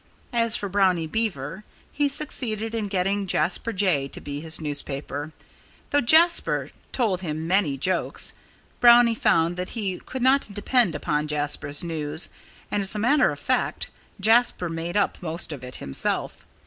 [0.33, 5.31] As for Brownie Beaver, he succeeded in getting Jasper Jay to be his newspaper.
[5.91, 8.33] Though Jasper told him many jokes,
[8.79, 12.29] Brownie found that he could not depend upon Jasper's news.
[12.71, 16.47] And as a matter of fact, Jasper made up most of it himself.